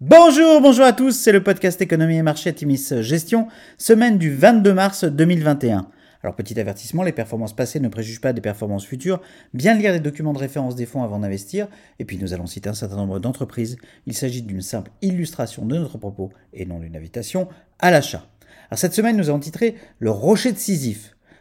Bonjour, 0.00 0.60
bonjour 0.60 0.84
à 0.84 0.92
tous, 0.92 1.10
c'est 1.10 1.32
le 1.32 1.42
podcast 1.42 1.82
Économie 1.82 2.18
et 2.18 2.22
Marché 2.22 2.54
Timis 2.54 2.88
Gestion, 3.00 3.48
semaine 3.78 4.16
du 4.16 4.32
22 4.32 4.72
mars 4.72 5.02
2021. 5.02 5.90
Alors 6.22 6.36
petit 6.36 6.60
avertissement, 6.60 7.02
les 7.02 7.10
performances 7.10 7.56
passées 7.56 7.80
ne 7.80 7.88
préjugent 7.88 8.20
pas 8.20 8.32
des 8.32 8.40
performances 8.40 8.86
futures, 8.86 9.20
bien 9.54 9.74
lire 9.74 9.90
les 9.92 9.98
documents 9.98 10.32
de 10.32 10.38
référence 10.38 10.76
des 10.76 10.86
fonds 10.86 11.02
avant 11.02 11.18
d'investir, 11.18 11.66
et 11.98 12.04
puis 12.04 12.16
nous 12.16 12.32
allons 12.32 12.46
citer 12.46 12.68
un 12.68 12.74
certain 12.74 12.94
nombre 12.94 13.18
d'entreprises, 13.18 13.76
il 14.06 14.14
s'agit 14.14 14.42
d'une 14.42 14.62
simple 14.62 14.92
illustration 15.02 15.66
de 15.66 15.76
notre 15.76 15.98
propos 15.98 16.30
et 16.52 16.64
non 16.64 16.78
d'une 16.78 16.94
invitation 16.94 17.48
à 17.80 17.90
l'achat. 17.90 18.24
Alors 18.70 18.78
cette 18.78 18.94
semaine 18.94 19.16
nous 19.16 19.30
avons 19.30 19.40
titré 19.40 19.74
Le 19.98 20.12
rocher 20.12 20.52
de. 20.52 20.58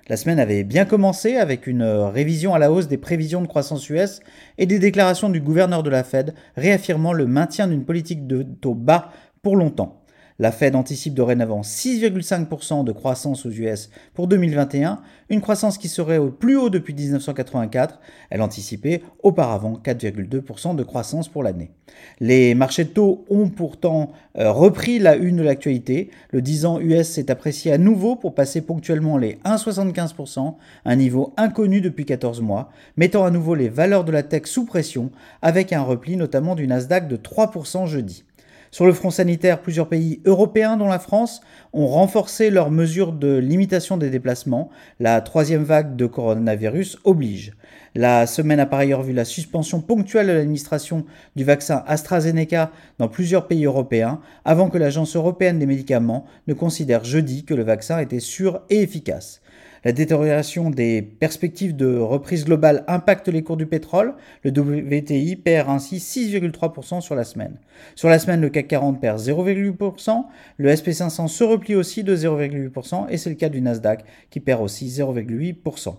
La 0.10 0.16
semaine 0.16 0.40
avait 0.40 0.64
bien 0.64 0.86
commencé 0.86 1.36
avec 1.36 1.68
une 1.68 1.82
euh, 1.82 2.08
révision 2.08 2.54
à 2.54 2.60
la 2.60 2.72
hausse 2.72 2.88
des 2.88 2.98
prévisions 2.98 3.42
de 3.42 3.48
croissance 3.48 3.90
US 3.90 4.22
et 4.58 4.66
des 4.66 4.80
déclarations 4.80 5.30
du 5.30 5.42
gouverneur 5.42 5.84
de 5.84 5.90
la 5.90 6.06
Fed 6.06 6.34
réaffirmant 6.56 7.12
le 7.12 7.28
maintien 7.28 7.68
d'une 7.68 7.84
politique 7.84 8.26
de 8.26 8.44
taux 8.44 8.74
bas 8.74 9.12
pour 9.42 9.58
longtemps. 9.58 10.02
La 10.40 10.52
Fed 10.52 10.76
anticipe 10.76 11.16
dorénavant 11.16 11.62
6,5% 11.62 12.84
de 12.84 12.92
croissance 12.92 13.48
aux 13.48 13.50
US 13.50 13.90
pour 14.14 14.28
2021, 14.28 15.00
une 15.30 15.42
croissance 15.42 15.80
qui 15.80 15.88
serait 15.88 16.20
au 16.20 16.30
plus 16.30 16.56
haut 16.56 16.70
depuis 16.70 16.94
1984. 16.94 18.00
Elle 18.30 18.44
anticipait 18.44 19.02
auparavant 19.24 19.82
4,2% 19.84 20.76
de 20.76 20.84
croissance 20.84 21.28
pour 21.28 21.42
l'année. 21.42 21.72
Les 22.20 22.54
marchés 22.54 22.84
de 22.84 22.90
taux 22.90 23.26
ont 23.32 23.50
pourtant 23.50 24.12
euh, 24.38 24.52
repris 24.52 25.00
la 25.00 25.16
une 25.16 25.38
de 25.38 25.42
l'actualité. 25.44 26.12
Le 26.30 26.44
10 26.44 26.66
ans 26.68 26.80
US 26.80 27.10
s'est 27.10 27.32
apprécié 27.32 27.72
à 27.72 27.80
nouveau 27.80 28.16
pour 28.16 28.36
passer 28.36 28.62
ponctuellement 28.62 29.18
les 29.18 29.40
1,75%, 29.44 30.54
un 30.86 30.96
niveau 30.96 31.34
inconnu 31.38 31.82
depuis 31.82 32.06
14 32.06 32.42
mois, 32.42 32.70
mettant 32.96 33.26
à 33.26 33.32
nouveau 33.32 33.56
les 33.56 33.70
valeurs 33.70 34.04
de 34.04 34.12
la 34.12 34.22
tech 34.22 34.44
sous 34.46 34.66
pression 34.66 35.10
avec 35.42 35.74
un 35.74 35.82
repli 35.82 36.16
notamment 36.16 36.54
du 36.54 36.68
Nasdaq 36.68 37.08
de 37.08 37.18
3% 37.18 37.88
jeudi. 37.88 38.24
Sur 38.72 38.86
le 38.86 38.94
front 38.94 39.12
sanitaire, 39.12 39.62
plusieurs 39.62 39.88
pays 39.88 40.22
européens, 40.26 40.78
dont 40.78 40.88
la 40.88 41.00
France, 41.00 41.42
ont 41.72 41.88
renforcé 41.88 42.50
leurs 42.50 42.70
mesures 42.70 43.14
de 43.14 43.38
limitation 43.38 43.98
des 43.98 44.10
déplacements. 44.10 44.70
La 45.00 45.22
troisième 45.22 45.64
vague 45.64 45.96
de 45.96 46.06
coronavirus 46.06 46.98
oblige. 47.06 47.54
La 47.96 48.28
semaine 48.28 48.60
a 48.60 48.66
par 48.66 48.80
ailleurs 48.80 49.04
vu 49.04 49.14
la 49.14 49.26
suspension 49.26 49.80
ponctuelle 49.80 50.28
de 50.28 50.34
l'administration 50.34 51.06
du 51.36 51.44
vaccin 51.44 51.84
AstraZeneca 51.88 52.72
dans 53.00 53.08
plusieurs 53.08 53.48
pays 53.48 53.66
européens, 53.66 54.20
avant 54.44 54.70
que 54.70 54.78
l'Agence 54.78 55.16
européenne 55.16 55.60
des 55.60 55.66
médicaments 55.66 56.26
ne 56.48 56.54
considère 56.54 57.06
jeudi 57.06 57.46
que 57.46 57.54
le 57.54 57.64
vaccin 57.64 58.00
était 58.00 58.20
sûr 58.20 58.62
et 58.70 58.82
efficace. 58.82 59.42
La 59.88 59.94
détérioration 59.94 60.70
des 60.70 61.02
perspectives 61.02 61.74
de 61.74 61.96
reprise 61.96 62.44
globale 62.44 62.84
impacte 62.90 63.30
les 63.30 63.42
cours 63.42 63.56
du 63.56 63.68
pétrole. 63.68 64.16
Le 64.44 64.52
WTI 64.52 65.38
perd 65.38 65.70
ainsi 65.70 66.00
6,3% 66.00 67.00
sur 67.00 67.16
la 67.16 67.24
semaine. 67.24 67.58
Sur 67.96 68.10
la 68.10 68.20
semaine, 68.20 68.42
le 68.42 68.50
CAC 68.50 68.68
40 68.68 69.00
perd 69.00 69.18
0,8%. 69.18 70.26
Le 70.58 70.74
SP500 70.74 71.30
se 71.30 71.44
replie 71.46 71.76
aussi 71.76 72.04
de 72.04 72.18
0,8% 72.18 73.06
et 73.08 73.16
c'est 73.16 73.30
le 73.30 73.38
cas 73.38 73.48
du 73.48 73.62
Nasdaq 73.62 74.04
qui 74.30 74.42
perd 74.42 74.62
aussi 74.62 74.90
0,8%. 74.90 75.96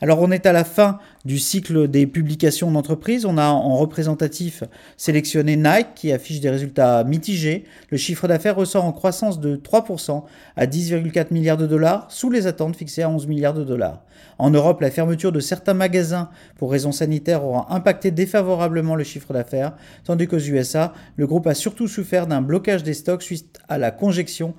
Alors 0.00 0.20
on 0.20 0.30
est 0.30 0.46
à 0.46 0.52
la 0.52 0.64
fin 0.64 0.98
du 1.24 1.38
cycle 1.38 1.88
des 1.88 2.06
publications 2.06 2.70
d'entreprises. 2.70 3.24
On 3.24 3.38
a 3.38 3.48
en 3.48 3.76
représentatif 3.76 4.64
sélectionné 4.96 5.56
Nike 5.56 5.94
qui 5.94 6.12
affiche 6.12 6.40
des 6.40 6.50
résultats 6.50 7.04
mitigés. 7.04 7.64
Le 7.90 7.96
chiffre 7.96 8.26
d'affaires 8.26 8.56
ressort 8.56 8.84
en 8.84 8.92
croissance 8.92 9.40
de 9.40 9.56
3% 9.56 10.24
à 10.56 10.66
10,4 10.66 11.32
milliards 11.32 11.56
de 11.56 11.66
dollars 11.66 12.10
sous 12.10 12.30
les 12.30 12.46
attentes 12.46 12.76
fixées 12.76 13.02
à 13.02 13.10
11 13.10 13.26
milliards 13.30 13.54
de 13.54 13.64
dollars. 13.64 14.04
En 14.38 14.50
Europe, 14.50 14.80
la 14.80 14.90
fermeture 14.90 15.32
de 15.32 15.40
certains 15.40 15.74
magasins 15.74 16.30
pour 16.56 16.70
raisons 16.70 16.92
sanitaires 16.92 17.44
aura 17.44 17.74
impacté 17.74 18.10
défavorablement 18.10 18.96
le 18.96 19.04
chiffre 19.04 19.32
d'affaires, 19.32 19.74
tandis 20.04 20.26
qu'aux 20.26 20.38
USA, 20.38 20.92
le 21.16 21.26
groupe 21.26 21.46
a 21.46 21.54
surtout 21.54 21.88
souffert 21.88 22.26
d'un 22.26 22.42
blocage 22.42 22.82
des 22.82 22.94
stocks 22.94 23.22
suite 23.22 23.58
à 23.68 23.78
la 23.78 23.90
congestion, 23.90 24.54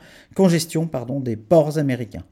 des 1.21 1.35
ports 1.35 1.77
américains. 1.77 2.23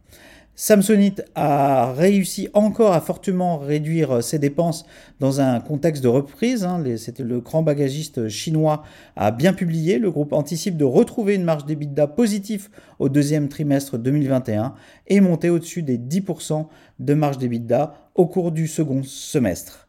Samsonite 0.62 1.24
a 1.36 1.94
réussi 1.94 2.50
encore 2.54 2.92
à 2.92 3.00
fortement 3.00 3.59
réduire 3.59 4.22
ses 4.22 4.40
dépenses 4.40 4.86
dans 5.22 5.40
un 5.40 5.62
contexte 5.62 6.03
de 6.03 6.09
reprise. 6.09 6.66
Hein. 6.66 6.84
C'était 6.97 7.24
le 7.24 7.40
grand 7.40 7.64
bagagiste 7.64 8.28
chinois 8.28 8.84
a 9.16 9.31
bien 9.31 9.53
publié. 9.53 10.00
Le 10.00 10.12
groupe 10.12 10.34
anticipe 10.34 10.75
de 10.75 10.84
retrouver 10.84 11.36
une 11.36 11.46
marge 11.46 11.66
d'EBITDA 11.66 12.08
positive 12.08 12.68
au 13.00 13.08
deuxième 13.08 13.48
trimestre 13.48 13.98
2021 13.98 14.74
et 15.08 15.22
monter 15.22 15.50
au-dessus 15.50 15.81
des 15.81 15.98
10% 15.98 16.66
de 17.00 17.14
marge 17.14 17.38
d'EBITDA 17.38 17.94
au 18.16 18.28
cours 18.28 18.52
du 18.52 18.68
second 18.68 19.02
semestre. 19.02 19.88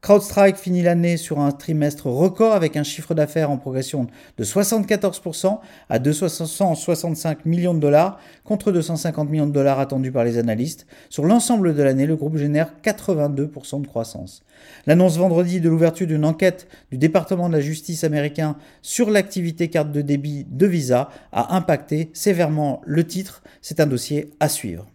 CrowdStrike 0.00 0.56
finit 0.56 0.82
l'année 0.82 1.16
sur 1.16 1.40
un 1.40 1.50
trimestre 1.50 2.06
record 2.06 2.52
avec 2.52 2.76
un 2.76 2.84
chiffre 2.84 3.14
d'affaires 3.14 3.50
en 3.50 3.56
progression 3.56 4.06
de 4.36 4.44
74% 4.44 5.58
à 5.88 5.98
265 5.98 7.44
millions 7.44 7.74
de 7.74 7.80
dollars 7.80 8.20
contre 8.44 8.70
250 8.70 9.28
millions 9.28 9.48
de 9.48 9.52
dollars 9.52 9.80
attendus 9.80 10.12
par 10.12 10.22
les 10.22 10.38
analystes. 10.38 10.86
Sur 11.10 11.24
l'ensemble 11.24 11.74
de 11.74 11.82
l'année, 11.82 12.06
le 12.06 12.14
groupe 12.14 12.36
génère 12.36 12.74
82% 12.84 13.82
de 13.82 13.88
croissance. 13.88 14.44
L'annonce 14.86 15.18
vendredi 15.18 15.60
de 15.60 15.68
l'ouverture 15.68 16.06
d'une 16.06 16.24
enquête 16.24 16.68
du 16.92 16.96
département 16.96 17.48
de 17.48 17.54
la 17.54 17.60
justice 17.60 18.04
américain 18.04 18.56
sur 18.82 19.10
l'activité 19.10 19.66
carte 19.66 19.90
de 19.90 20.00
débit 20.00 20.46
de 20.48 20.66
Visa 20.66 21.10
a 21.32 21.56
impacté 21.56 22.10
sévèrement 22.12 22.82
le 22.86 23.04
titre. 23.04 23.42
C'est 23.62 23.80
un 23.80 23.86
dossier 23.86 24.30
à 24.38 24.48
suivre. 24.48 24.86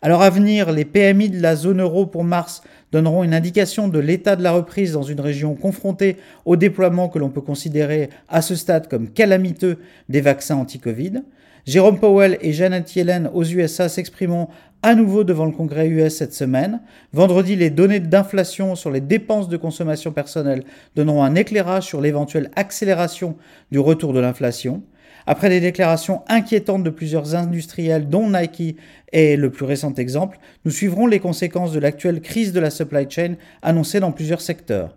Alors 0.00 0.22
à 0.22 0.30
venir, 0.30 0.70
les 0.70 0.84
PMI 0.84 1.28
de 1.28 1.42
la 1.42 1.56
zone 1.56 1.80
euro 1.80 2.06
pour 2.06 2.22
mars 2.22 2.62
donneront 2.92 3.24
une 3.24 3.34
indication 3.34 3.88
de 3.88 3.98
l'état 3.98 4.36
de 4.36 4.44
la 4.44 4.52
reprise 4.52 4.92
dans 4.92 5.02
une 5.02 5.20
région 5.20 5.56
confrontée 5.56 6.16
au 6.44 6.54
déploiement 6.54 7.08
que 7.08 7.18
l'on 7.18 7.30
peut 7.30 7.40
considérer 7.40 8.08
à 8.28 8.40
ce 8.40 8.54
stade 8.54 8.88
comme 8.88 9.08
calamiteux 9.08 9.78
des 10.08 10.20
vaccins 10.20 10.56
anti-Covid. 10.56 11.22
Jérôme 11.66 11.98
Powell 11.98 12.38
et 12.40 12.52
Janet 12.52 12.94
Yellen 12.94 13.28
aux 13.34 13.44
USA 13.44 13.88
s'exprimeront 13.88 14.48
à 14.82 14.94
nouveau 14.94 15.24
devant 15.24 15.44
le 15.44 15.52
Congrès 15.52 15.88
US 15.88 16.14
cette 16.14 16.32
semaine. 16.32 16.80
Vendredi, 17.12 17.56
les 17.56 17.70
données 17.70 17.98
d'inflation 17.98 18.76
sur 18.76 18.90
les 18.90 19.00
dépenses 19.00 19.48
de 19.48 19.56
consommation 19.56 20.12
personnelle 20.12 20.62
donneront 20.94 21.24
un 21.24 21.34
éclairage 21.34 21.82
sur 21.82 22.00
l'éventuelle 22.00 22.52
accélération 22.54 23.36
du 23.72 23.80
retour 23.80 24.12
de 24.12 24.20
l'inflation. 24.20 24.82
Après 25.26 25.48
des 25.48 25.60
déclarations 25.60 26.22
inquiétantes 26.28 26.84
de 26.84 26.90
plusieurs 26.90 27.34
industriels, 27.34 28.08
dont 28.08 28.30
Nike 28.30 28.76
est 29.12 29.36
le 29.36 29.50
plus 29.50 29.64
récent 29.64 29.94
exemple, 29.94 30.38
nous 30.64 30.70
suivrons 30.70 31.06
les 31.06 31.20
conséquences 31.20 31.72
de 31.72 31.80
l'actuelle 31.80 32.20
crise 32.20 32.52
de 32.52 32.60
la 32.60 32.70
supply 32.70 33.06
chain 33.08 33.34
annoncée 33.62 34.00
dans 34.00 34.12
plusieurs 34.12 34.40
secteurs. 34.40 34.96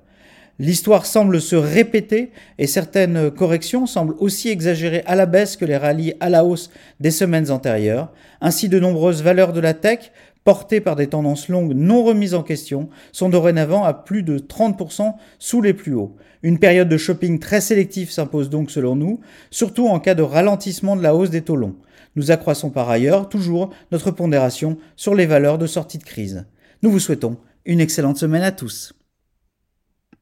L'histoire 0.61 1.07
semble 1.07 1.41
se 1.41 1.55
répéter 1.55 2.29
et 2.59 2.67
certaines 2.67 3.31
corrections 3.31 3.87
semblent 3.87 4.13
aussi 4.19 4.49
exagérées 4.49 5.01
à 5.07 5.15
la 5.15 5.25
baisse 5.25 5.57
que 5.57 5.65
les 5.65 5.75
rallyes 5.75 6.13
à 6.19 6.29
la 6.29 6.45
hausse 6.45 6.69
des 6.99 7.09
semaines 7.09 7.49
antérieures. 7.49 8.11
Ainsi, 8.41 8.69
de 8.69 8.79
nombreuses 8.79 9.23
valeurs 9.23 9.53
de 9.53 9.59
la 9.59 9.73
tech, 9.73 10.11
portées 10.43 10.79
par 10.79 10.95
des 10.95 11.07
tendances 11.07 11.49
longues 11.49 11.73
non 11.73 12.03
remises 12.03 12.35
en 12.35 12.43
question, 12.43 12.89
sont 13.11 13.29
dorénavant 13.29 13.83
à 13.83 13.95
plus 13.95 14.21
de 14.21 14.37
30% 14.37 15.15
sous 15.39 15.63
les 15.63 15.73
plus 15.73 15.95
hauts. 15.95 16.15
Une 16.43 16.59
période 16.59 16.89
de 16.89 16.97
shopping 16.97 17.39
très 17.39 17.59
sélective 17.59 18.11
s'impose 18.11 18.51
donc 18.51 18.69
selon 18.69 18.95
nous, 18.95 19.19
surtout 19.49 19.87
en 19.87 19.99
cas 19.99 20.13
de 20.13 20.21
ralentissement 20.21 20.95
de 20.95 21.01
la 21.01 21.15
hausse 21.15 21.31
des 21.31 21.41
taux 21.41 21.55
longs. 21.55 21.77
Nous 22.15 22.29
accroissons 22.29 22.69
par 22.69 22.87
ailleurs 22.87 23.29
toujours 23.29 23.71
notre 23.91 24.11
pondération 24.11 24.77
sur 24.95 25.15
les 25.15 25.25
valeurs 25.25 25.57
de 25.57 25.65
sortie 25.65 25.97
de 25.97 26.03
crise. 26.03 26.45
Nous 26.83 26.91
vous 26.91 26.99
souhaitons 26.99 27.37
une 27.65 27.79
excellente 27.79 28.17
semaine 28.17 28.43
à 28.43 28.51
tous. 28.51 28.93